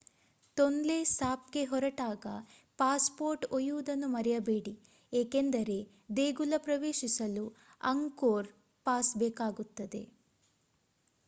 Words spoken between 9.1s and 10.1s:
ಬೇಕಾಗುತ್ತದೆ